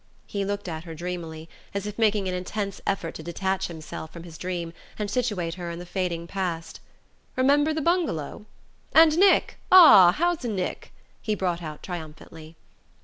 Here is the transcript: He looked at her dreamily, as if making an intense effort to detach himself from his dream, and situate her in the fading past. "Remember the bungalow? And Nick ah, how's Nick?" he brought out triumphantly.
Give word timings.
He 0.25 0.43
looked 0.43 0.67
at 0.67 0.85
her 0.85 0.95
dreamily, 0.95 1.47
as 1.75 1.85
if 1.85 1.99
making 1.99 2.27
an 2.27 2.33
intense 2.33 2.81
effort 2.87 3.13
to 3.13 3.21
detach 3.21 3.67
himself 3.67 4.11
from 4.11 4.23
his 4.23 4.35
dream, 4.39 4.73
and 4.97 5.11
situate 5.11 5.53
her 5.53 5.69
in 5.69 5.77
the 5.77 5.85
fading 5.85 6.25
past. 6.25 6.79
"Remember 7.35 7.71
the 7.71 7.81
bungalow? 7.83 8.47
And 8.93 9.15
Nick 9.19 9.59
ah, 9.71 10.11
how's 10.13 10.43
Nick?" 10.43 10.91
he 11.21 11.35
brought 11.35 11.61
out 11.61 11.83
triumphantly. 11.83 12.55